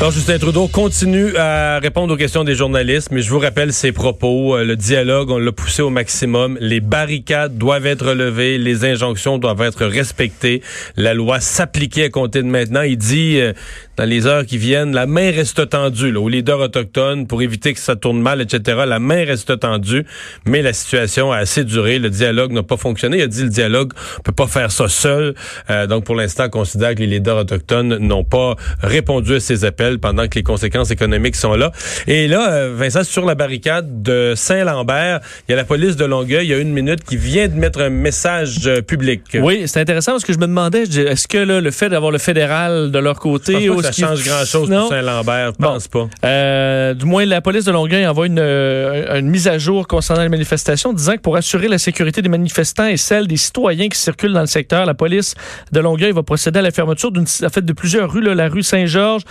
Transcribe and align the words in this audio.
Alors, 0.00 0.12
Justin 0.12 0.38
Trudeau 0.38 0.68
continue 0.68 1.36
à 1.36 1.80
répondre 1.80 2.14
aux 2.14 2.16
questions 2.16 2.44
des 2.44 2.54
journalistes, 2.54 3.08
mais 3.10 3.20
je 3.20 3.30
vous 3.30 3.40
rappelle 3.40 3.72
ses 3.72 3.90
propos. 3.90 4.56
Euh, 4.56 4.62
Le 4.62 4.76
dialogue, 4.76 5.28
on 5.32 5.38
l'a 5.38 5.50
poussé 5.50 5.82
au 5.82 5.90
maximum. 5.90 6.56
Les 6.60 6.78
barricades 6.78 7.58
doivent 7.58 7.86
être 7.86 8.12
levées, 8.12 8.58
les 8.58 8.84
injonctions 8.84 9.38
doivent 9.38 9.62
être 9.62 9.84
respectées, 9.84 10.62
la 10.96 11.14
loi 11.14 11.40
s'appliquer 11.40 12.04
à 12.04 12.10
compter 12.10 12.42
de 12.42 12.46
maintenant. 12.46 12.82
Il 12.82 12.96
dit, 12.96 13.40
euh, 13.40 13.52
dans 13.96 14.04
les 14.04 14.28
heures 14.28 14.46
qui 14.46 14.56
viennent, 14.56 14.94
la 14.94 15.06
main 15.06 15.32
reste 15.32 15.68
tendue 15.70 16.12
là, 16.12 16.20
aux 16.20 16.28
leaders 16.28 16.60
autochtones 16.60 17.26
pour 17.26 17.42
éviter 17.42 17.74
que 17.74 17.80
ça 17.80 17.96
tourne 17.96 18.20
mal, 18.20 18.40
etc. 18.40 18.82
La 18.86 19.00
main 19.00 19.24
reste 19.24 19.58
tendue, 19.58 20.06
mais 20.46 20.62
la 20.62 20.74
situation 20.74 21.32
a 21.32 21.38
assez 21.38 21.64
duré. 21.64 21.98
Le 21.98 22.08
dialogue 22.08 22.52
n'a 22.52 22.62
pas 22.62 22.76
fonctionné. 22.76 23.16
Il 23.16 23.22
a 23.22 23.26
dit 23.26 23.42
le 23.42 23.48
dialogue 23.48 23.94
peut 24.22 24.30
pas 24.30 24.46
faire 24.46 24.70
ça 24.70 24.86
seul. 24.86 25.34
Euh, 25.70 25.88
donc, 25.88 26.04
pour 26.04 26.14
l'instant, 26.14 26.44
on 26.46 26.50
considère 26.50 26.94
que 26.94 27.00
les 27.00 27.08
leaders 27.08 27.38
autochtones 27.38 27.96
n'ont 27.96 28.22
pas 28.22 28.54
répondu 28.80 29.34
à 29.34 29.40
ces 29.40 29.64
appels 29.64 29.87
pendant 29.96 30.28
que 30.28 30.34
les 30.34 30.42
conséquences 30.42 30.90
économiques 30.90 31.36
sont 31.36 31.54
là. 31.54 31.72
Et 32.06 32.28
là, 32.28 32.50
euh, 32.50 32.74
Vincent, 32.76 33.04
sur 33.04 33.24
la 33.24 33.34
barricade 33.34 34.02
de 34.02 34.34
Saint-Lambert, 34.36 35.20
il 35.48 35.52
y 35.52 35.54
a 35.54 35.56
la 35.56 35.64
police 35.64 35.96
de 35.96 36.04
Longueuil, 36.04 36.44
il 36.46 36.50
y 36.50 36.54
a 36.54 36.58
une 36.58 36.72
minute, 36.74 37.02
qui 37.04 37.16
vient 37.16 37.48
de 37.48 37.54
mettre 37.54 37.80
un 37.80 37.88
message 37.88 38.66
euh, 38.66 38.82
public. 38.82 39.22
Oui, 39.40 39.62
c'est 39.66 39.80
intéressant 39.80 40.12
parce 40.12 40.24
que 40.24 40.34
je 40.34 40.38
me 40.38 40.46
demandais, 40.46 40.82
est-ce 40.82 41.26
que 41.26 41.38
là, 41.38 41.60
le 41.62 41.70
fait 41.70 41.88
d'avoir 41.88 42.10
le 42.12 42.18
fédéral 42.18 42.90
de 42.90 42.98
leur 42.98 43.18
côté... 43.18 43.60
Je 43.62 43.68
pense 43.70 43.82
pas 43.82 43.88
que 43.88 43.94
ça 43.94 44.06
change 44.08 44.24
grand-chose 44.24 44.68
pour 44.68 44.88
Saint-Lambert, 44.88 45.52
je 45.58 45.62
Bon. 45.62 45.72
pense 45.72 45.88
pas. 45.88 46.08
Euh, 46.24 46.92
du 46.92 47.06
moins, 47.06 47.24
la 47.24 47.40
police 47.40 47.64
de 47.64 47.72
Longueuil 47.72 48.06
envoie 48.06 48.26
une, 48.26 48.38
une 48.40 49.28
mise 49.28 49.48
à 49.48 49.56
jour 49.56 49.86
concernant 49.86 50.22
les 50.22 50.28
manifestations, 50.28 50.92
disant 50.92 51.12
que 51.14 51.20
pour 51.20 51.36
assurer 51.36 51.68
la 51.68 51.78
sécurité 51.78 52.20
des 52.20 52.28
manifestants 52.28 52.86
et 52.86 52.96
celle 52.96 53.26
des 53.28 53.36
citoyens 53.36 53.88
qui 53.88 53.98
circulent 53.98 54.32
dans 54.32 54.40
le 54.40 54.46
secteur, 54.46 54.84
la 54.84 54.94
police 54.94 55.34
de 55.72 55.80
Longueuil 55.80 56.12
va 56.12 56.22
procéder 56.22 56.58
à 56.58 56.62
la 56.62 56.70
fermeture 56.70 57.12
d'une, 57.12 57.24
en 57.44 57.48
fait, 57.48 57.64
de 57.64 57.72
plusieurs 57.72 58.12
rues, 58.12 58.22
là, 58.22 58.34
la 58.34 58.48
rue 58.48 58.62
Saint-Georges, 58.62 59.22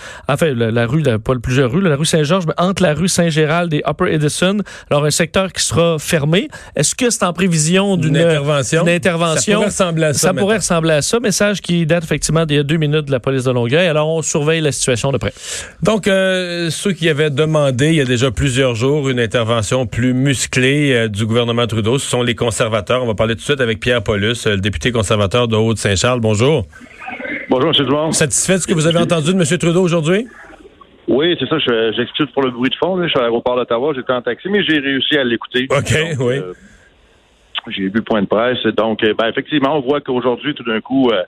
la, 0.54 0.70
la 0.70 0.86
rue, 0.86 1.02
la- 1.02 1.18
pas 1.18 1.34
plusieurs 1.42 1.70
rues, 1.70 1.80
la 1.80 1.96
rue 1.96 2.04
Saint-Georges, 2.04 2.44
mais 2.46 2.54
entre 2.58 2.82
la 2.82 2.94
rue 2.94 3.08
Saint-Gérald 3.08 3.72
et 3.74 3.82
Upper 3.88 4.12
Edison. 4.12 4.58
Alors, 4.90 5.04
un 5.04 5.10
secteur 5.10 5.52
qui 5.52 5.62
sera 5.62 5.98
fermé. 5.98 6.48
Est-ce 6.76 6.94
que 6.94 7.10
c'est 7.10 7.24
en 7.24 7.32
prévision 7.32 7.96
d'une 7.96 8.16
Une 8.16 8.22
intervention? 8.22 8.84
d'une 8.84 8.94
intervention? 8.94 9.52
Ça 9.52 9.54
pourrait 9.54 9.66
ressembler 9.66 10.04
à 10.04 10.12
ça. 10.12 10.18
Ça 10.18 10.34
pourrait 10.34 10.56
ressembler 10.56 10.90
à 10.92 11.02
ça. 11.02 11.20
Message 11.20 11.60
qui 11.60 11.84
date 11.86 12.04
effectivement 12.04 12.44
d'il 12.46 12.56
y 12.56 12.60
a 12.60 12.62
deux 12.62 12.76
minutes 12.76 13.06
de 13.06 13.12
la 13.12 13.20
police 13.20 13.44
de 13.44 13.50
Longueuil. 13.52 13.86
Alors, 13.86 14.08
on 14.08 14.22
surveille 14.22 14.60
la 14.60 14.72
situation 14.72 15.12
de 15.12 15.18
près. 15.18 15.32
Donc, 15.82 16.06
euh, 16.08 16.70
ceux 16.70 16.92
qui 16.92 17.08
avaient 17.08 17.30
demandé 17.30 17.88
il 17.88 17.94
y 17.94 18.00
a 18.00 18.04
déjà 18.04 18.30
plusieurs 18.30 18.74
jours 18.74 19.08
une 19.08 19.20
intervention 19.20 19.86
plus 19.86 20.14
musclée 20.14 20.92
euh, 20.94 21.08
du 21.08 21.26
gouvernement 21.26 21.66
Trudeau, 21.66 21.98
ce 21.98 22.08
sont 22.08 22.22
les 22.22 22.34
conservateurs. 22.34 23.02
On 23.02 23.06
va 23.06 23.14
parler 23.14 23.34
tout 23.34 23.40
de 23.40 23.44
suite 23.44 23.60
avec 23.60 23.80
Pierre 23.80 24.02
Paulus, 24.02 24.46
euh, 24.46 24.50
le 24.54 24.60
député 24.60 24.92
conservateur 24.92 25.48
de 25.48 25.56
Haute-Saint-Charles. 25.56 26.20
Bonjour. 26.20 26.66
Bonjour, 27.50 27.70
M. 27.78 27.86
Dumont. 27.86 28.12
Satisfait 28.12 28.54
de 28.54 28.58
ce 28.58 28.66
que 28.66 28.74
vous 28.74 28.86
avez 28.86 28.98
entendu 28.98 29.32
de 29.32 29.38
M. 29.40 29.58
Trudeau 29.58 29.82
aujourd'hui? 29.82 30.26
Oui, 31.08 31.34
c'est 31.40 31.48
ça. 31.48 31.58
je- 31.58 31.92
J'excuse 31.96 32.26
pour 32.32 32.42
le 32.42 32.50
bruit 32.50 32.70
de 32.70 32.74
fond. 32.76 32.96
là. 32.96 33.06
Je 33.06 33.10
suis 33.10 33.18
à 33.18 33.22
l'aéroport 33.22 33.56
d'Ottawa. 33.56 33.92
J'étais 33.94 34.12
en 34.12 34.22
taxi, 34.22 34.48
mais 34.48 34.62
j'ai 34.62 34.78
réussi 34.78 35.16
à 35.18 35.24
l'écouter. 35.24 35.66
OK, 35.70 35.94
oui. 36.20 36.38
euh, 36.38 36.52
j'ai 37.68 37.88
vu 37.88 38.02
point 38.02 38.22
de 38.22 38.26
presse. 38.26 38.62
Donc, 38.76 39.02
euh, 39.04 39.14
ben, 39.18 39.28
effectivement, 39.28 39.76
on 39.76 39.80
voit 39.80 40.00
qu'aujourd'hui, 40.00 40.54
tout 40.54 40.64
d'un 40.64 40.80
coup, 40.80 41.10
euh, 41.10 41.22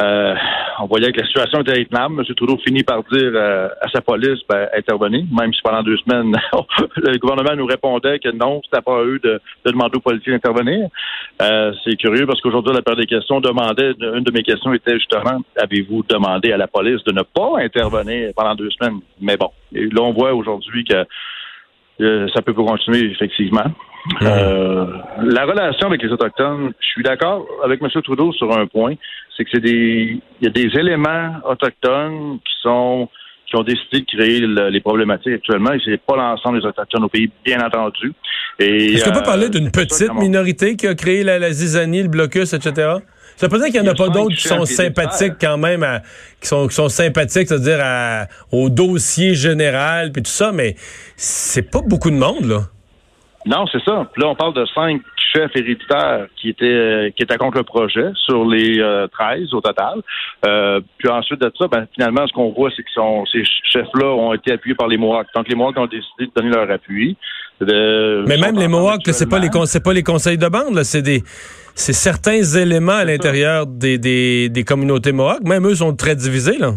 euh, 0.00 0.34
on 0.80 0.86
voyait 0.86 1.10
que 1.12 1.20
la 1.20 1.26
situation 1.26 1.60
était 1.60 1.80
intenable. 1.80 2.20
M. 2.20 2.34
Trudeau 2.34 2.56
finit 2.58 2.84
par 2.84 3.02
dire 3.04 3.32
euh, 3.34 3.68
à 3.80 3.88
sa 3.88 4.00
police, 4.00 4.38
ben, 4.48 4.68
intervenez, 4.76 5.24
même 5.36 5.52
si 5.52 5.60
pendant 5.62 5.82
deux 5.82 5.96
semaines, 5.98 6.36
le 6.96 7.18
gouvernement 7.18 7.56
nous 7.56 7.66
répondait 7.66 8.18
que 8.20 8.30
non, 8.30 8.60
c'était 8.64 8.82
pas 8.82 8.98
à 8.98 9.02
eux 9.02 9.18
de, 9.18 9.40
de 9.64 9.70
demander 9.70 9.96
aux 9.96 10.00
policiers 10.00 10.32
d'intervenir. 10.32 10.88
Euh, 11.42 11.72
c'est 11.84 11.96
curieux 11.96 12.26
parce 12.26 12.40
qu'aujourd'hui, 12.40 12.72
la 12.74 12.82
période 12.82 13.00
des 13.00 13.12
questions 13.12 13.40
demandait, 13.40 13.92
une 14.00 14.24
de 14.24 14.32
mes 14.32 14.42
questions 14.42 14.72
était 14.72 14.94
justement, 14.94 15.40
avez-vous 15.56 16.04
demandé 16.08 16.52
à 16.52 16.56
la 16.56 16.68
police 16.68 17.02
de 17.04 17.12
ne 17.12 17.22
pas 17.22 17.58
intervenir 17.58 18.30
pendant 18.36 18.54
deux 18.54 18.70
semaines? 18.70 19.00
Mais 19.20 19.36
bon, 19.36 19.50
et 19.74 19.86
là, 19.86 20.02
on 20.02 20.12
voit 20.12 20.32
aujourd'hui 20.32 20.84
que 20.84 21.04
euh, 22.00 22.28
ça 22.34 22.42
peut 22.42 22.54
continuer, 22.54 23.10
effectivement. 23.10 23.64
Euh, 24.22 24.86
la 25.22 25.44
relation 25.44 25.88
avec 25.88 26.02
les 26.02 26.10
Autochtones, 26.10 26.72
je 26.80 26.86
suis 26.86 27.02
d'accord 27.02 27.46
avec 27.64 27.80
M. 27.82 27.88
Trudeau 28.02 28.32
sur 28.32 28.56
un 28.56 28.66
point, 28.66 28.94
c'est 29.36 29.44
que 29.44 29.50
c'est 29.52 29.60
des 29.60 30.18
il 30.40 30.44
y 30.44 30.46
a 30.46 30.50
des 30.50 30.68
éléments 30.78 31.34
autochtones 31.44 32.38
qui 32.44 32.52
sont 32.62 33.08
qui 33.46 33.56
ont 33.56 33.62
décidé 33.62 34.00
de 34.00 34.04
créer 34.06 34.40
le- 34.40 34.68
les 34.68 34.80
problématiques 34.80 35.32
actuellement 35.32 35.72
et 35.72 35.80
c'est 35.84 36.00
pas 36.00 36.16
l'ensemble 36.16 36.60
des 36.60 36.66
Autochtones 36.66 37.04
au 37.04 37.08
pays, 37.08 37.30
bien 37.44 37.60
entendu. 37.60 38.12
Est-ce 38.58 39.04
qu'on 39.04 39.12
peut 39.12 39.18
euh, 39.20 39.22
parler 39.22 39.48
d'une 39.48 39.70
petite 39.70 40.12
minorité 40.14 40.76
qui 40.76 40.86
a 40.86 40.94
créé 40.94 41.22
la, 41.24 41.38
la 41.38 41.50
zizanie, 41.50 42.02
le 42.02 42.08
blocus, 42.08 42.52
etc.? 42.52 42.72
Ça 43.36 43.46
veut 43.46 43.50
pas 43.50 43.58
dire 43.58 43.66
qu'il 43.72 43.80
n'y 43.82 43.88
en 43.88 43.92
a 43.92 43.94
pas 43.94 44.08
d'autres 44.08 44.34
qui 44.36 44.48
sont 44.48 44.64
sympathiques 44.66 45.34
quand 45.40 45.56
même, 45.58 45.82
à- 45.82 46.00
qui, 46.40 46.48
sont, 46.48 46.66
qui 46.66 46.74
sont 46.74 46.88
sympathiques, 46.88 47.48
c'est-à-dire 47.48 48.26
au 48.52 48.68
dossier 48.68 49.34
général, 49.34 50.10
puis 50.12 50.22
tout 50.22 50.30
ça, 50.30 50.50
mais 50.52 50.74
c'est 51.16 51.70
pas 51.70 51.80
beaucoup 51.86 52.10
de 52.10 52.16
monde, 52.16 52.44
là. 52.46 52.62
Non, 53.48 53.64
c'est 53.72 53.82
ça. 53.82 54.06
Puis 54.12 54.22
là, 54.22 54.28
on 54.28 54.34
parle 54.34 54.54
de 54.54 54.64
cinq 54.74 55.00
chefs 55.32 55.50
héréditaires 55.54 56.26
qui 56.40 56.50
étaient 56.50 56.64
euh, 56.64 57.10
qui 57.16 57.22
étaient 57.22 57.36
contre 57.36 57.58
le 57.58 57.64
projet 57.64 58.06
sur 58.14 58.44
les 58.46 58.78
euh, 58.78 59.06
13 59.08 59.52
au 59.54 59.60
total. 59.60 60.00
Euh, 60.46 60.80
puis 60.98 61.08
ensuite 61.08 61.40
de 61.40 61.50
ça, 61.58 61.66
ben, 61.68 61.86
finalement, 61.94 62.26
ce 62.26 62.32
qu'on 62.32 62.50
voit, 62.52 62.70
c'est 62.76 62.82
que 62.82 62.90
sont- 62.94 63.24
ces 63.32 63.42
chefs-là 63.72 64.06
ont 64.06 64.32
été 64.34 64.52
appuyés 64.52 64.74
par 64.74 64.86
les 64.88 64.96
Mohawks. 64.98 65.26
Donc, 65.34 65.48
les 65.48 65.54
Mohawks 65.54 65.78
ont 65.78 65.86
décidé 65.86 66.26
de 66.26 66.30
donner 66.34 66.50
leur 66.54 66.70
appui. 66.70 67.16
De- 67.60 68.24
Mais 68.28 68.36
même 68.36 68.56
les 68.58 68.68
Mohawks, 68.68 69.02
c'est 69.06 69.28
pas 69.28 69.38
les 69.38 69.48
c'est 69.66 69.82
pas 69.82 69.92
les 69.92 70.02
conseils 70.04 70.38
de 70.38 70.46
bande, 70.48 70.74
là, 70.74 70.84
c'est 70.84 71.02
des 71.02 71.22
c'est 71.74 71.92
certains 71.92 72.42
éléments 72.42 72.92
à 72.92 73.04
l'intérieur 73.04 73.66
des, 73.66 73.98
des, 73.98 74.48
des 74.48 74.64
communautés 74.64 75.12
Mohawks. 75.12 75.42
Même 75.44 75.66
eux 75.66 75.74
sont 75.74 75.94
très 75.94 76.14
divisés, 76.16 76.58
là. 76.58 76.72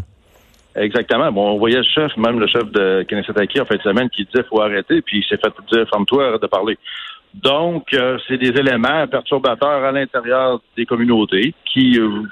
Exactement. 0.75 1.31
Bon, 1.31 1.51
on 1.51 1.57
voyait 1.57 1.77
le 1.77 1.83
chef, 1.83 2.15
même 2.17 2.39
le 2.39 2.47
chef 2.47 2.63
de 2.71 3.03
Kennesaw 3.03 3.33
en 3.33 3.65
fin 3.65 3.75
de 3.75 3.81
semaine, 3.81 4.09
qui 4.09 4.25
disait 4.25 4.43
faut 4.49 4.61
arrêter, 4.61 5.01
puis 5.01 5.19
il 5.19 5.23
s'est 5.25 5.37
fait 5.37 5.53
dire 5.71 5.85
ferme-toi, 5.89 6.37
de 6.37 6.47
parler. 6.47 6.77
Donc, 7.33 7.93
euh, 7.93 8.17
c'est 8.27 8.37
des 8.37 8.49
éléments 8.49 9.07
perturbateurs 9.07 9.83
à 9.83 9.91
l'intérieur 9.91 10.61
des 10.75 10.85
communautés 10.85 11.53
qui, 11.65 11.97
euh, 11.99 12.23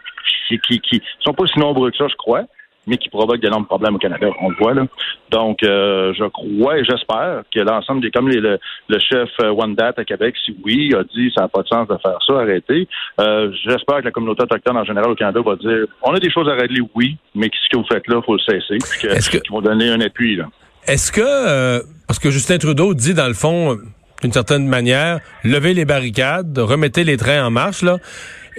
qui, 0.47 0.59
qui, 0.59 0.79
qui 0.79 1.01
sont 1.19 1.33
pas 1.33 1.47
si 1.47 1.59
nombreux 1.59 1.91
que 1.91 1.97
ça, 1.97 2.07
je 2.07 2.15
crois, 2.15 2.43
mais 2.89 2.97
qui 2.97 3.07
provoquent 3.09 3.39
d'énormes 3.41 3.65
problèmes 3.65 3.95
au 3.95 3.99
Canada. 3.99 4.27
On 4.41 4.49
le 4.49 4.55
voit 4.57 4.73
là. 4.73 4.83
Donc, 5.31 5.63
euh, 5.63 6.11
je 6.17 6.25
crois 6.25 6.79
et 6.79 6.83
j'espère 6.83 7.43
que 7.53 7.59
l'ensemble 7.61 8.01
des, 8.01 8.11
comme 8.11 8.27
les- 8.29 8.41
le, 8.41 8.57
le 8.89 8.99
chef 8.99 9.29
euh, 9.41 9.51
One 9.51 9.75
Date 9.75 9.99
à 9.99 10.03
Québec, 10.03 10.35
si 10.43 10.55
oui, 10.65 10.93
a 10.95 11.03
dit 11.03 11.31
ça 11.35 11.43
n'a 11.43 11.47
pas 11.47 11.61
de 11.61 11.67
sens 11.67 11.87
de 11.87 11.95
faire 12.01 12.17
ça, 12.27 12.39
arrêtez. 12.39 12.87
Euh, 13.21 13.51
j'espère 13.63 13.99
que 13.99 14.05
la 14.05 14.11
communauté 14.11 14.43
autochtone 14.43 14.77
en 14.77 14.83
général 14.83 15.11
au 15.11 15.15
Canada 15.15 15.39
va 15.45 15.55
dire 15.55 15.85
on 16.01 16.13
a 16.13 16.19
des 16.19 16.31
choses 16.31 16.49
à 16.49 16.53
régler, 16.55 16.81
oui, 16.95 17.17
mais 17.35 17.49
ce 17.53 17.69
que 17.69 17.77
vous 17.77 17.85
faites 17.91 18.07
là, 18.07 18.21
faut 18.25 18.33
le 18.35 18.39
cesser, 18.39 18.77
puis 18.79 19.07
que- 19.07 19.13
Est-ce 19.15 19.29
que- 19.29 19.37
qu'ils 19.37 19.51
vont 19.51 19.61
donner 19.61 19.89
un 19.89 20.01
appui 20.01 20.35
là. 20.35 20.45
Est-ce 20.87 21.11
que, 21.11 21.21
euh, 21.23 21.81
parce 22.07 22.17
que 22.19 22.31
Justin 22.31 22.57
Trudeau 22.57 22.93
dit 22.95 23.13
dans 23.13 23.27
le 23.27 23.33
fond, 23.35 23.73
euh, 23.73 23.75
d'une 24.23 24.31
certaine 24.33 24.67
manière, 24.67 25.19
levez 25.43 25.73
les 25.73 25.85
barricades, 25.85 26.57
remettez 26.57 27.03
les 27.03 27.15
trains 27.17 27.45
en 27.45 27.51
marche, 27.51 27.83
là. 27.83 27.97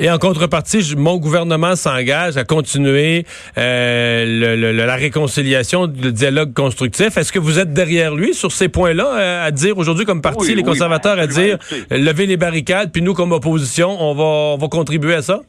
Et 0.03 0.11
en 0.11 0.17
contrepartie, 0.17 0.81
je- 0.81 0.97
mon 0.97 1.19
gouvernement 1.19 1.77
s'engage 1.77 2.39
à 2.39 2.45
continuer 2.45 3.27
euh, 3.59 4.25
le- 4.25 4.57
le- 4.57 4.73
le- 4.73 4.87
la 4.87 4.97
réconciliation, 4.97 5.83
le 5.83 6.11
dialogue 6.11 6.55
constructif. 6.55 7.19
Est-ce 7.19 7.31
que 7.33 7.39
vous 7.39 7.59
êtes 7.59 7.75
derrière 7.75 8.15
lui 8.15 8.33
sur 8.33 8.51
ces 8.51 8.71
points-là, 8.71 9.07
euh, 9.19 9.47
à 9.47 9.51
dire 9.51 9.77
aujourd'hui 9.77 10.07
comme 10.07 10.23
parti, 10.23 10.39
Oui, 10.41 10.49
les 10.55 10.55
oui, 10.57 10.63
conservateurs, 10.65 11.19
à 11.19 11.27
dire 11.27 11.59
euh, 11.93 11.99
levez 11.99 12.25
les 12.25 12.39
barricades, 12.39 12.91
puis 12.93 13.03
nous 13.03 13.13
comme 13.13 13.33
opposition, 13.33 13.91
on 14.01 14.15
va, 14.15 14.25
on 14.25 14.57
va 14.57 14.69
contribuer 14.69 15.15
à 15.17 15.23
ça? 15.23 15.41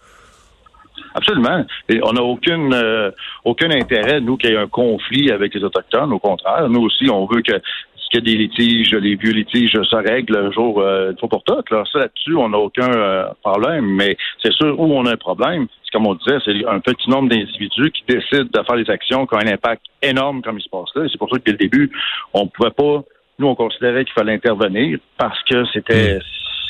Absolument. 1.13 1.65
Et 1.89 1.99
on 2.03 2.13
n'a 2.13 2.21
aucune 2.21 2.73
euh, 2.73 3.11
aucun 3.45 3.69
intérêt, 3.71 4.19
nous, 4.21 4.37
qu'il 4.37 4.49
y 4.49 4.53
ait 4.53 4.57
un 4.57 4.67
conflit 4.67 5.31
avec 5.31 5.53
les 5.53 5.63
Autochtones. 5.63 6.11
Au 6.13 6.19
contraire, 6.19 6.69
nous 6.69 6.81
aussi, 6.81 7.09
on 7.09 7.25
veut 7.25 7.41
que 7.41 7.53
qu'il 8.11 8.27
y 8.27 8.31
a 8.31 8.35
des 8.35 8.37
litiges, 8.37 8.93
les 8.93 9.15
vieux 9.15 9.31
litiges 9.31 9.71
se 9.71 9.95
règlent 9.95 10.37
un 10.37 10.51
jour 10.51 10.81
euh, 10.81 11.13
pour 11.13 11.43
toutes. 11.43 11.69
Là. 11.71 11.83
Ça, 11.91 11.99
là-dessus, 11.99 12.35
on 12.35 12.49
n'a 12.49 12.57
aucun 12.57 12.91
euh, 12.91 13.25
problème. 13.41 13.85
Mais 13.85 14.17
c'est 14.43 14.53
sûr, 14.53 14.77
où 14.79 14.85
on 14.93 15.05
a 15.05 15.13
un 15.13 15.17
problème, 15.17 15.67
c'est 15.83 15.91
comme 15.91 16.07
on 16.07 16.15
disait, 16.15 16.37
c'est 16.43 16.65
un 16.67 16.79
petit 16.79 17.09
nombre 17.09 17.29
d'individus 17.29 17.91
qui 17.91 18.03
décident 18.07 18.49
de 18.51 18.63
faire 18.65 18.75
des 18.75 18.89
actions 18.89 19.25
qui 19.25 19.35
ont 19.35 19.39
un 19.39 19.51
impact 19.51 19.83
énorme 20.01 20.41
comme 20.41 20.57
il 20.59 20.63
se 20.63 20.69
passe 20.69 20.89
là. 20.95 21.05
Et 21.05 21.09
c'est 21.09 21.17
pour 21.17 21.29
ça 21.29 21.37
que 21.37 21.43
dès 21.45 21.53
le 21.53 21.57
début, 21.57 21.91
on 22.33 22.43
ne 22.43 22.49
pouvait 22.49 22.71
pas, 22.71 23.03
nous, 23.39 23.47
on 23.47 23.55
considérait 23.55 24.03
qu'il 24.03 24.13
fallait 24.13 24.33
intervenir 24.33 24.99
parce 25.17 25.41
que 25.43 25.63
c'était 25.73 26.19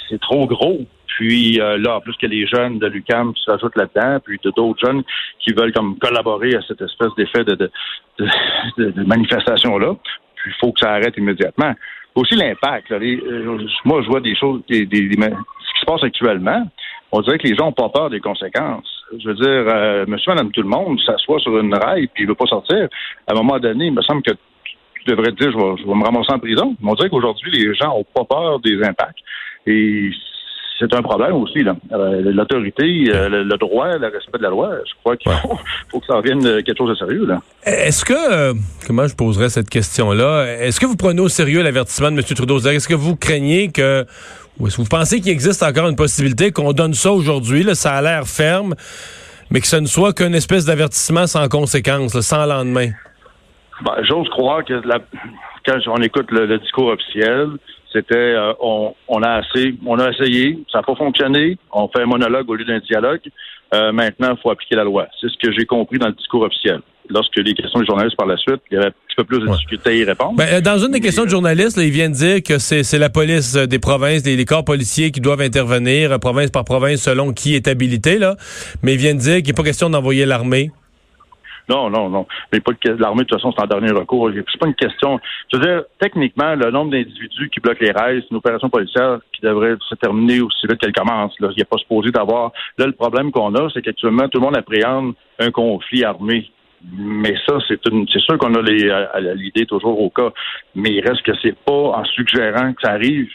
c'est 0.09 0.19
trop 0.19 0.45
gros. 0.45 0.81
Puis 1.07 1.59
euh, 1.59 1.77
là, 1.77 1.97
en 1.97 2.01
plus 2.01 2.15
que 2.17 2.25
les 2.25 2.47
jeunes 2.47 2.79
de 2.79 2.87
l'UCAM 2.87 3.33
qui 3.33 3.43
se 3.43 3.51
rajoutent 3.51 3.75
là-dedans, 3.75 4.19
puis 4.23 4.39
de 4.43 4.51
d'autres 4.51 4.85
jeunes 4.85 5.03
qui 5.39 5.53
veulent 5.53 5.73
comme 5.73 5.97
collaborer 5.97 6.55
à 6.55 6.61
cette 6.67 6.81
espèce 6.81 7.09
d'effet 7.17 7.43
de, 7.43 7.55
de, 7.55 7.69
de, 8.77 8.91
de 8.91 9.03
manifestation-là. 9.03 9.95
Il 10.45 10.53
faut 10.59 10.71
que 10.71 10.79
ça 10.79 10.93
arrête 10.93 11.15
immédiatement. 11.17 11.73
Aussi 12.15 12.35
l'impact. 12.35 12.91
euh, 12.91 13.57
moi, 13.85 14.01
je 14.01 14.07
vois 14.07 14.19
des 14.21 14.35
choses, 14.35 14.61
des, 14.69 14.85
des- 14.85 15.07
des- 15.07 15.15
ce 15.21 15.27
qui 15.73 15.79
se 15.79 15.85
passe 15.85 16.03
actuellement. 16.03 16.69
On 17.13 17.21
dirait 17.21 17.37
que 17.37 17.47
les 17.47 17.55
gens 17.55 17.65
n'ont 17.65 17.71
pas 17.73 17.89
peur 17.89 18.09
des 18.09 18.19
conséquences. 18.19 18.87
Je 19.17 19.27
veux 19.27 19.33
dire, 19.35 19.45
euh, 19.73 20.05
monsieur, 20.07 20.31
madame, 20.31 20.51
tout 20.51 20.61
le 20.61 20.67
monde 20.69 20.99
s'assoit 21.01 21.39
sur 21.39 21.57
une 21.59 21.73
rail 21.73 22.07
puis 22.13 22.23
il 22.23 22.27
veut 22.27 22.35
pas 22.35 22.45
sortir. 22.45 22.87
À 23.27 23.33
un 23.33 23.35
moment 23.35 23.59
donné, 23.59 23.85
il 23.87 23.93
me 23.93 24.01
semble 24.01 24.21
que 24.23 24.31
tu 24.31 25.03
devrais 25.07 25.31
te 25.31 25.43
dire, 25.43 25.51
je 25.51 25.57
vais, 25.57 25.81
je 25.81 25.87
vais 25.87 25.93
me 25.95 26.03
ramasser 26.03 26.31
en 26.31 26.39
prison. 26.39 26.75
On 26.83 26.93
dirait 26.93 27.09
qu'aujourd'hui, 27.09 27.51
les 27.51 27.73
gens 27.75 27.95
ont 27.97 28.05
pas 28.13 28.23
peur 28.23 28.59
des 28.59 28.81
impacts. 28.83 29.19
Et 29.67 30.11
c'est 30.81 30.93
un 30.93 31.01
problème 31.01 31.33
aussi. 31.35 31.63
là. 31.63 31.75
Euh, 31.93 32.21
L'autorité, 32.33 33.05
euh, 33.13 33.29
le, 33.29 33.43
le 33.43 33.57
droit, 33.57 33.87
le 33.97 34.07
respect 34.07 34.37
de 34.39 34.43
la 34.43 34.49
loi, 34.49 34.71
je 34.85 34.91
crois 35.01 35.15
qu'il 35.15 35.31
faut, 35.31 35.57
faut 35.89 35.99
que 36.01 36.05
ça 36.07 36.15
revienne 36.15 36.45
euh, 36.45 36.61
quelque 36.61 36.77
chose 36.77 36.89
de 36.89 36.95
sérieux. 36.95 37.25
Là. 37.25 37.39
Est-ce 37.63 38.03
que, 38.03 38.53
comment 38.87 39.07
je 39.07 39.15
poserais 39.15 39.49
cette 39.49 39.69
question-là, 39.69 40.45
est-ce 40.59 40.79
que 40.79 40.85
vous 40.85 40.97
prenez 40.97 41.21
au 41.21 41.29
sérieux 41.29 41.61
l'avertissement 41.63 42.11
de 42.11 42.17
M. 42.17 42.23
Trudeau? 42.23 42.59
Est-ce 42.59 42.87
que 42.87 42.93
vous 42.95 43.15
craignez 43.15 43.71
que, 43.71 44.05
ou 44.59 44.67
est-ce 44.67 44.75
que 44.77 44.81
vous 44.81 44.87
pensez 44.89 45.21
qu'il 45.21 45.31
existe 45.31 45.63
encore 45.63 45.87
une 45.87 45.95
possibilité 45.95 46.51
qu'on 46.51 46.73
donne 46.73 46.93
ça 46.93 47.11
aujourd'hui, 47.11 47.63
là, 47.63 47.75
ça 47.75 47.93
a 47.93 48.01
l'air 48.01 48.25
ferme, 48.27 48.73
mais 49.51 49.61
que 49.61 49.67
ce 49.67 49.77
ne 49.77 49.85
soit 49.85 50.13
qu'une 50.13 50.35
espèce 50.35 50.65
d'avertissement 50.65 51.27
sans 51.27 51.47
conséquence, 51.47 52.13
là, 52.15 52.21
sans 52.21 52.45
lendemain? 52.45 52.89
Ben, 53.83 53.93
J'ose 54.07 54.27
croire 54.29 54.63
que 54.65 54.73
la- 54.85 54.99
quand 55.65 55.77
on 55.87 56.01
écoute 56.01 56.31
le, 56.31 56.45
le 56.47 56.57
discours 56.59 56.87
officiel, 56.87 57.49
c'était 57.93 58.15
euh, 58.15 58.53
on, 58.61 58.93
on 59.07 59.21
a 59.23 59.29
assez, 59.41 59.75
on 59.85 59.99
a 59.99 60.09
essayé, 60.11 60.57
ça 60.71 60.79
n'a 60.79 60.83
pas 60.83 60.95
fonctionné, 60.95 61.57
on 61.71 61.87
fait 61.87 62.01
un 62.01 62.05
monologue 62.05 62.49
au 62.49 62.55
lieu 62.55 62.65
d'un 62.65 62.79
dialogue. 62.79 63.21
Euh, 63.73 63.91
maintenant, 63.93 64.33
il 64.35 64.41
faut 64.41 64.49
appliquer 64.49 64.75
la 64.75 64.83
loi. 64.83 65.07
C'est 65.19 65.29
ce 65.29 65.37
que 65.41 65.51
j'ai 65.57 65.65
compris 65.65 65.97
dans 65.97 66.07
le 66.07 66.13
discours 66.13 66.41
officiel. 66.41 66.79
Lorsque 67.09 67.37
les 67.37 67.53
questions 67.53 67.79
des 67.79 67.85
journalistes 67.85 68.17
par 68.17 68.27
la 68.27 68.35
suite, 68.37 68.61
il 68.69 68.75
y 68.75 68.77
avait 68.77 68.87
un 68.87 68.91
petit 68.91 69.15
peu 69.17 69.23
plus 69.23 69.39
de 69.39 69.45
Ouais. 69.45 69.53
difficulté 69.53 69.89
à 69.89 69.93
y 69.93 70.03
répondre. 70.03 70.35
Ben, 70.35 70.47
euh, 70.51 70.61
dans 70.61 70.77
une 70.77 70.91
des 70.91 70.99
questions 70.99 71.23
de 71.25 71.29
journalistes, 71.29 71.77
là, 71.77 71.83
il 71.83 71.91
vient 71.91 72.09
de 72.09 72.13
dire 72.15 72.43
que 72.43 72.57
c'est 72.59 72.97
la 72.99 73.09
police 73.09 73.53
des 73.55 73.79
provinces, 73.79 74.25
les, 74.25 74.35
les 74.35 74.45
corps 74.45 74.65
policiers 74.65 75.11
qui 75.11 75.21
doivent 75.21 75.41
intervenir, 75.41 76.19
province 76.19 76.49
par 76.51 76.65
province, 76.65 77.01
selon 77.01 77.31
qui 77.33 77.55
est 77.55 77.67
habilité, 77.69 78.17
là. 78.19 78.35
Mais 78.83 78.93
il 78.93 78.97
vient 78.99 79.13
de 79.13 79.19
dire 79.19 79.37
qu'il 79.37 79.47
n'est 79.47 79.53
pas 79.53 79.63
question 79.63 79.89
d'envoyer 79.89 80.25
l'armée. 80.25 80.71
Non, 81.69 81.89
non, 81.89 82.09
non. 82.09 82.25
Mais 82.51 82.59
pas 82.59 82.71
de 82.71 82.91
l'armée, 82.93 83.23
de 83.23 83.27
toute 83.27 83.39
façon, 83.39 83.53
c'est 83.55 83.63
en 83.63 83.67
dernier 83.67 83.91
recours. 83.91 84.29
C'est 84.51 84.59
pas 84.59 84.67
une 84.67 84.75
question. 84.75 85.19
Je 85.51 85.57
veux 85.57 85.63
dire, 85.63 85.83
techniquement, 85.99 86.55
le 86.55 86.71
nombre 86.71 86.91
d'individus 86.91 87.49
qui 87.49 87.59
bloquent 87.59 87.83
les 87.83 87.91
rails, 87.91 88.21
c'est 88.21 88.31
une 88.31 88.37
opération 88.37 88.69
policière 88.69 89.19
qui 89.33 89.41
devrait 89.41 89.75
se 89.89 89.95
terminer 89.95 90.41
aussi 90.41 90.67
vite 90.67 90.79
qu'elle 90.79 90.93
commence. 90.93 91.33
Il 91.39 91.47
n'y 91.55 91.61
a 91.61 91.65
pas 91.65 91.77
supposé 91.77 92.11
d'avoir. 92.11 92.51
Là, 92.77 92.85
le 92.85 92.93
problème 92.93 93.31
qu'on 93.31 93.53
a, 93.55 93.69
c'est 93.73 93.81
qu'actuellement, 93.81 94.27
tout 94.27 94.39
le 94.39 94.45
monde 94.45 94.57
appréhende 94.57 95.13
un 95.39 95.51
conflit 95.51 96.03
armé. 96.03 96.49
Mais 96.83 97.35
ça, 97.47 97.57
c'est 97.67 97.79
sûr 97.85 98.37
qu'on 98.39 98.55
a 98.55 98.61
l'idée 99.33 99.65
toujours 99.67 100.01
au 100.01 100.09
cas. 100.09 100.31
Mais 100.73 100.89
il 100.89 101.07
reste 101.07 101.21
que 101.21 101.33
c'est 101.41 101.55
pas 101.55 101.71
en 101.71 102.03
suggérant 102.05 102.73
que 102.73 102.81
ça 102.81 102.93
arrive 102.93 103.29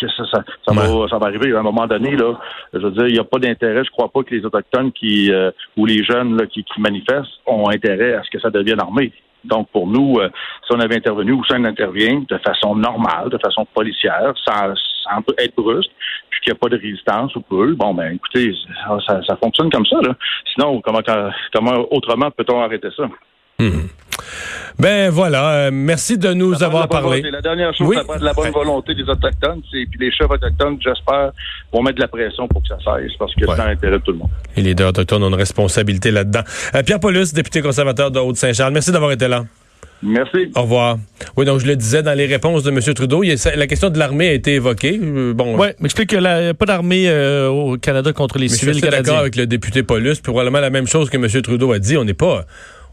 que 0.00 0.08
ça, 0.08 0.24
ça, 0.32 0.44
ça 0.66 0.72
va, 0.72 1.08
ça 1.08 1.18
va 1.18 1.26
arriver 1.26 1.54
à 1.54 1.60
un 1.60 1.62
moment 1.62 1.86
donné. 1.86 2.16
Là, 2.16 2.38
je 2.72 2.78
veux 2.78 2.90
dire, 2.90 3.06
il 3.06 3.14
n'y 3.14 3.18
a 3.18 3.24
pas 3.24 3.38
d'intérêt. 3.38 3.84
Je 3.84 3.90
crois 3.90 4.08
pas 4.08 4.22
que 4.22 4.34
les 4.34 4.44
autochtones 4.44 4.92
qui 4.92 5.32
euh, 5.32 5.50
ou 5.76 5.86
les 5.86 6.02
jeunes 6.04 6.36
là, 6.36 6.46
qui, 6.46 6.64
qui 6.64 6.80
manifestent 6.80 7.40
ont 7.46 7.68
intérêt 7.68 8.14
à 8.14 8.22
ce 8.22 8.30
que 8.30 8.40
ça 8.40 8.50
devienne 8.50 8.80
armé. 8.80 9.12
Donc, 9.44 9.68
pour 9.70 9.86
nous, 9.86 10.18
euh, 10.18 10.28
si 10.66 10.74
on 10.74 10.80
avait 10.80 10.96
intervenu 10.96 11.32
ou 11.32 11.44
si 11.44 11.52
on 11.54 11.64
intervient 11.64 12.22
de 12.28 12.38
façon 12.38 12.74
normale, 12.74 13.30
de 13.30 13.38
façon 13.38 13.66
policière, 13.72 14.34
sans, 14.44 14.74
sans 15.02 15.22
être 15.38 15.56
brusque, 15.56 15.90
puis 16.28 16.40
qu'il 16.40 16.52
n'y 16.52 16.56
a 16.56 16.60
pas 16.60 16.68
de 16.68 16.76
résistance 16.76 17.34
ou 17.36 17.40
peu, 17.40 17.74
bon, 17.74 17.94
ben, 17.94 18.14
écoutez, 18.14 18.54
ça, 18.86 18.98
ça, 19.06 19.20
ça 19.26 19.36
fonctionne 19.36 19.70
comme 19.70 19.86
ça. 19.86 19.96
Là. 20.02 20.14
Sinon, 20.52 20.80
comment, 20.82 21.00
comment 21.52 21.86
autrement 21.90 22.30
peut-on 22.30 22.60
arrêter 22.60 22.88
ça? 22.96 23.04
Ben 24.78 25.10
voilà, 25.10 25.50
euh, 25.52 25.70
merci 25.72 26.16
de 26.18 26.32
nous 26.32 26.54
Ça 26.54 26.66
avoir 26.66 26.88
de 26.88 26.94
la 26.94 27.00
parlé. 27.00 27.20
volonté. 27.20 27.30
La 27.30 27.40
dernière 27.42 27.74
chose, 27.74 27.86
Oui. 27.88 27.96
ça 27.96 28.04
prend 28.04 28.18
de 28.18 28.24
la 28.24 28.32
bonne 28.32 28.50
volonté 28.50 28.94
des 28.94 29.02
Autochtones. 29.02 29.60
c'est- 29.70 29.86
Puis 29.90 29.98
les 30.00 30.10
chefs 30.12 30.30
autochtones, 30.30 30.78
j'espère, 30.80 31.32
vont 31.72 31.82
mettre 31.82 31.96
de 31.96 32.00
la 32.02 32.08
pression 32.08 32.48
pour 32.48 32.62
que 32.62 32.68
ça 32.68 32.76
cesse, 32.76 33.12
parce 33.18 33.34
que 33.34 33.40
Ouais. 33.44 33.46
c'est 33.50 33.56
dans 33.62 33.66
l'intérêt 33.68 33.98
de 33.98 34.02
tout 34.04 34.12
le 34.12 34.18
monde. 34.18 34.30
Les 34.56 34.62
leaders 34.62 34.88
autochtones 34.88 35.22
ont 35.22 35.28
une 35.28 35.34
responsabilité 35.34 36.10
là-dedans. 36.10 36.42
Euh, 36.74 36.82
Pierre 36.82 37.00
Paulus, 37.00 37.32
député 37.34 37.60
conservateur 37.62 38.10
de 38.10 38.18
Haute-Saint-Charles, 38.18 38.72
merci 38.72 38.90
d'avoir 38.92 39.12
été 39.12 39.28
là. 39.28 39.44
Merci. 40.02 40.50
Au 40.56 40.62
revoir. 40.62 40.96
Oui, 41.36 41.44
donc 41.44 41.60
je 41.60 41.66
le 41.66 41.76
disais 41.76 42.02
dans 42.02 42.14
les 42.16 42.24
réponses 42.24 42.62
de 42.62 42.70
M. 42.70 42.80
Trudeau, 42.94 43.22
il 43.22 43.28
y 43.28 43.32
a- 43.32 43.56
la 43.56 43.66
question 43.66 43.90
de 43.90 43.98
l'armée 43.98 44.28
a 44.28 44.32
été 44.32 44.54
évoquée. 44.54 44.98
Euh, 45.02 45.34
Bon, 45.34 45.58
Oui, 45.58 45.68
mais 45.78 45.84
explique 45.84 46.08
qu'il 46.08 46.20
n'y 46.20 46.26
a 46.26 46.54
pas 46.54 46.64
d'armée 46.64 47.04
euh, 47.06 47.48
au 47.48 47.76
Canada 47.76 48.10
contre 48.14 48.38
les 48.38 48.44
mais 48.44 48.48
je 48.48 48.54
suis 48.54 48.74
civils 48.74 48.80
d'accord 48.90 49.18
avec 49.18 49.36
le 49.36 49.46
député 49.46 49.82
Paulus, 49.82 50.16
probablement 50.22 50.60
la 50.60 50.70
même 50.70 50.86
chose 50.86 51.10
que 51.10 51.18
M. 51.18 51.28
Trudeau 51.42 51.72
a 51.72 51.78
dit. 51.78 51.98
On 51.98 52.04
n'est 52.04 52.14
pas, 52.14 52.46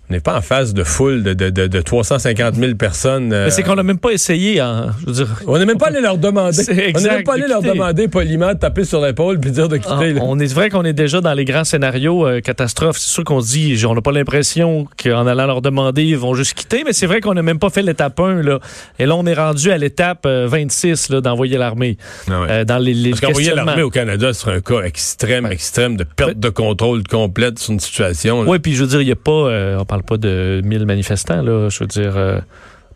on 0.09 0.13
n'est 0.13 0.19
pas 0.21 0.37
en 0.37 0.41
face 0.41 0.73
de 0.73 0.83
foule 0.83 1.21
de, 1.23 1.33
de, 1.33 1.49
de, 1.49 1.67
de 1.67 1.81
350 1.81 2.55
000 2.55 2.75
personnes. 2.75 3.33
euh, 3.33 3.45
Mais 3.45 3.51
c'est 3.51 3.63
qu'on 3.63 3.75
n'a 3.75 3.83
même 3.83 3.97
pas 3.97 4.11
essayé, 4.11 4.59
hein, 4.59 4.95
je 5.01 5.05
veux 5.07 5.11
dire. 5.11 5.27
on 5.47 5.57
n'est 5.57 5.65
même 5.65 5.77
pas 5.77 5.87
allé 5.87 5.99
leur 6.01 6.17
demander. 6.17 6.57
On 6.95 6.99
n'est 7.01 7.09
même 7.09 7.23
pas 7.23 7.33
allé 7.33 7.43
de 7.43 7.49
leur 7.49 7.61
demander 7.61 8.07
poliment 8.07 8.53
de 8.53 8.57
taper 8.59 8.85
sur 8.85 9.01
l'épaule 9.01 9.39
puis 9.39 9.51
dire 9.51 9.67
de 9.67 9.75
Ah, 9.75 9.79
quitter. 9.79 10.13
là. 10.13 10.21
on 10.23 10.39
est 10.39 10.53
vrai 10.53 10.69
qu'on 10.69 10.85
est 10.85 10.93
déjà 10.93 11.19
dans 11.21 11.33
les 11.33 11.43
grands 11.45 11.63
scénarios 11.65 12.25
euh, 12.25 12.39
catastrophes. 12.39 12.97
C'est 12.97 13.09
sûr 13.09 13.23
qu'on 13.23 13.41
se 13.41 13.49
dit, 13.51 13.85
on 13.85 13.93
n'a 13.95 14.01
pas 14.01 14.11
l'impression 14.11 14.87
qu'en 15.01 15.27
allant 15.27 15.45
leur 15.45 15.61
demander, 15.61 16.03
ils 16.03 16.17
vont 16.17 16.33
juste 16.35 16.53
quitter, 16.53 16.83
mais 16.85 16.93
c'est 16.93 17.05
vrai 17.05 17.19
qu'on 17.21 17.33
n'a 17.33 17.41
même 17.43 17.59
pas 17.59 17.69
fait 17.69 17.81
l'étape 17.81 18.19
1. 18.19 18.41
Là. 18.43 18.59
Et 18.99 19.05
là, 19.05 19.15
on 19.15 19.25
est 19.25 19.33
rendu 19.33 19.71
à 19.71 19.77
l'étape 19.77 20.25
euh, 20.25 20.47
26 20.49 21.09
là, 21.09 21.21
d'envoyer 21.21 21.57
l'armée. 21.57 21.97
Ah 22.29 22.41
ouais. 22.41 22.47
Euh, 22.49 22.63
dans 22.65 22.77
les, 22.77 22.93
les 22.93 23.09
Parce 23.11 23.21
qu'envoyer 23.21 23.53
l'armée 23.53 23.81
au 23.83 23.89
Canada, 23.89 24.31
ce 24.33 24.41
serait 24.41 24.55
un 24.55 24.61
cas 24.61 24.81
extrême, 24.83 25.45
extrême 25.47 25.97
de 25.97 26.03
perte 26.05 26.39
de 26.39 26.49
contrôle 26.49 27.03
complète 27.03 27.59
sur 27.59 27.73
une 27.73 27.79
situation. 27.79 28.41
Oui, 28.47 28.59
puis 28.59 28.73
je 28.75 28.83
veux 28.83 28.89
dire, 28.89 29.01
il 29.01 29.05
n'y 29.05 29.11
a 29.11 29.15
pas, 29.15 29.31
euh, 29.31 29.77
parle 29.97 30.03
pas 30.03 30.17
de 30.17 30.61
1000 30.63 30.85
manifestants, 30.85 31.41
là. 31.41 31.69
Je 31.69 31.79
veux 31.79 31.87
dire, 31.87 32.15
euh, 32.17 32.39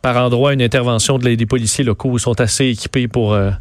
par 0.01 0.17
endroit, 0.17 0.53
une 0.53 0.61
intervention 0.61 1.17
de 1.17 1.35
des 1.35 1.45
policiers 1.45 1.83
locaux 1.83 2.17
sont 2.17 2.39
assez 2.39 2.65
équipés 2.67 3.07
pour. 3.07 3.33
euh, 3.33 3.51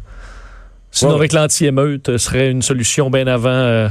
sinon, 0.91 1.11
Ouais. 1.11 1.17
avec 1.17 1.33
l'anti-émeute, 1.33 2.09
euh, 2.09 2.17
serait 2.17 2.49
une 2.51 2.61
solution 2.61 3.09
bien 3.09 3.27
avant, 3.27 3.49
euh, 3.49 3.87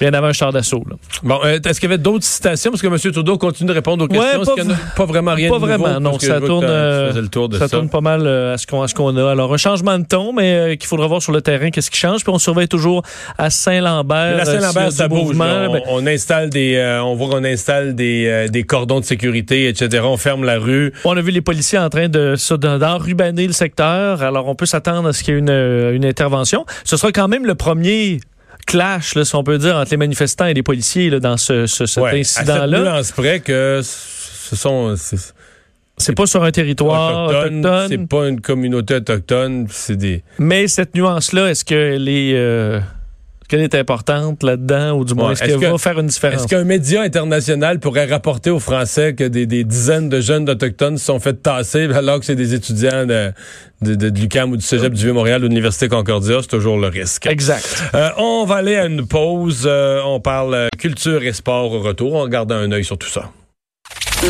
bien 0.00 0.12
avant 0.14 0.28
un 0.28 0.32
char 0.32 0.52
d'assaut. 0.52 0.82
Bon, 1.22 1.38
euh, 1.44 1.58
est-ce 1.64 1.80
qu'il 1.80 1.88
y 1.90 1.92
avait 1.92 2.02
d'autres 2.02 2.24
citations? 2.24 2.70
Parce 2.70 2.80
que 2.82 2.86
M. 2.86 3.12
Trudeau 3.12 3.36
continue 3.38 3.68
de 3.68 3.74
répondre 3.74 4.04
aux 4.04 4.08
Ouais, 4.08 4.18
questions. 4.18 4.42
Est-ce 4.42 4.66
pas 4.66 4.72
a 4.72 4.96
pas 4.96 5.04
vraiment 5.04 5.34
rien 5.34 5.50
pas 5.50 5.56
de 5.56 5.60
nouveau? 5.60 5.76
vraiment, 5.82 6.00
non. 6.00 6.18
Ça 6.18 6.40
tourne, 6.40 6.64
euh, 6.68 7.26
tour 7.28 7.48
ça 7.52 7.68
ça. 7.68 7.76
tourne 7.76 7.88
pas 7.90 8.00
mal 8.00 8.26
à 8.26 8.56
ce 8.58 8.66
qu'on 8.66 8.82
à 8.82 8.86
a. 9.20 9.30
Alors, 9.32 9.52
un 9.52 9.56
changement 9.56 9.98
de 9.98 10.06
ton, 10.06 10.32
mais 10.32 10.76
qu'il 10.78 10.88
faudra 10.88 11.06
voir 11.06 11.20
sur 11.20 11.32
le 11.32 11.42
terrain 11.42 11.70
qu'est-ce 11.70 11.90
qui 11.90 11.98
change. 11.98 12.22
Puis 12.24 12.32
on 12.32 12.38
surveille 12.38 12.68
toujours 12.68 13.02
à 13.36 13.50
Saint-Lambert. 13.50 14.38
Y 14.42 14.46
Saint-Lambert, 14.46 14.92
ça 14.92 15.08
bouge. 15.08 15.36
là. 15.36 15.68
ben, 15.68 15.80
on, 15.88 16.02
on 16.02 16.06
installe 16.06 16.48
des, 16.50 16.98
on 17.04 17.14
voit 17.14 17.28
qu'on 17.28 17.44
installe 17.44 17.94
des, 17.94 18.46
des 18.50 18.62
cordons 18.62 19.00
de 19.00 19.04
sécurité, 19.04 19.68
etc. 19.68 20.02
On 20.06 20.16
ferme 20.16 20.44
la 20.44 20.58
rue. 20.58 20.92
On 21.04 21.16
a 21.16 21.20
vu 21.20 21.30
les 21.32 21.40
policiers 21.42 21.78
en 21.78 21.88
train 21.90 22.08
de 22.08 22.34
d'enrubaner 22.56 23.46
le 23.46 23.52
secteur. 23.52 24.22
Alors, 24.22 24.46
on 24.48 24.54
peut 24.54 24.66
s'attendre 24.66 25.08
à 25.08 25.12
ce 25.12 25.22
qu'il 25.22 25.34
y 25.34 25.36
ait 25.36 25.40
une, 25.40 25.50
une 25.94 26.04
intervention. 26.04 26.37
Ce 26.84 26.96
sera 26.96 27.12
quand 27.12 27.28
même 27.28 27.46
le 27.46 27.54
premier 27.54 28.20
clash, 28.66 29.14
là, 29.14 29.24
si 29.24 29.34
on 29.34 29.42
peut 29.44 29.58
dire, 29.58 29.76
entre 29.76 29.90
les 29.92 29.96
manifestants 29.96 30.46
et 30.46 30.54
les 30.54 30.62
policiers 30.62 31.08
là, 31.10 31.20
dans 31.20 31.36
ce, 31.36 31.66
ce- 31.66 31.86
cet 31.86 32.02
Ouais, 32.02 32.20
À 32.20 32.24
cette 32.24 32.48
incident-là. 32.48 32.80
nuance 32.80 33.12
près 33.12 33.40
que 33.40 33.80
ce 33.82 34.56
sont 34.56 34.94
c'est- 34.96 36.12
pas 36.14 36.26
sur 36.26 36.44
un 36.44 36.50
territoire 36.50 37.28
autochtone, 37.28 37.58
autochtone, 37.66 37.88
c'est 37.88 38.06
pas 38.08 38.28
une 38.28 38.40
communauté 38.40 38.94
autochtone, 38.96 39.66
c'est 39.70 39.96
des. 39.96 40.22
mais 40.38 40.68
cette 40.68 40.94
nuance-là, 40.94 41.50
est-ce 41.50 41.64
qu'elle 41.64 42.08
est, 42.08 42.34
euh, 42.34 42.78
qu'elle 43.48 43.62
est 43.62 43.74
importante 43.74 44.42
là-dedans, 44.42 44.92
ou 44.98 45.04
du 45.04 45.14
moins, 45.14 45.28
Ouais, 45.28 45.32
est-ce 45.32 45.44
est-ce 45.44 45.52
qu'elle 45.54 45.60
que- 45.68 45.72
va 45.72 45.78
faire 45.78 45.98
une 45.98 46.06
différence? 46.06 46.40
Est-ce 46.42 46.46
qu'un 46.46 46.64
média 46.64 47.02
international 47.02 47.80
pourrait 47.80 48.04
rapporter 48.04 48.50
aux 48.50 48.58
Français 48.60 49.14
que 49.14 49.24
des, 49.24 49.46
des 49.46 49.64
dizaines 49.64 50.08
de 50.08 50.20
jeunes 50.20 50.48
autochtones 50.48 50.98
se 50.98 51.06
sont 51.06 51.18
fait 51.18 51.42
tasser 51.42 51.88
alors 51.94 52.20
que 52.20 52.26
c'est 52.26 52.36
des 52.36 52.54
étudiants 52.54 53.06
de, 53.06 53.32
de, 53.82 53.94
de, 53.94 54.10
de 54.10 54.20
l'UQAM 54.20 54.52
ou 54.52 54.56
du 54.56 54.64
Cégep 54.64 54.92
du 54.92 55.02
Vieux-Montréal 55.04 55.40
ou 55.40 55.44
de 55.44 55.48
l'Université 55.48 55.88
Concordia? 55.88 56.38
C'est 56.42 56.48
toujours 56.48 56.78
le 56.78 56.88
risque. 56.88 57.26
Exact. 57.26 57.82
Euh, 57.94 58.10
on 58.18 58.44
va 58.44 58.56
aller 58.56 58.76
à 58.76 58.84
une 58.86 59.06
pause. 59.06 59.64
Euh, 59.66 60.00
on 60.04 60.20
parle 60.20 60.54
euh, 60.54 60.68
culture 60.78 61.22
et 61.22 61.32
sport 61.32 61.72
au 61.72 61.80
retour. 61.80 62.14
On 62.14 62.28
garde 62.28 62.52
un 62.52 62.70
œil 62.70 62.84
sur 62.84 62.98
tout 62.98 63.08
ça. 63.08 63.30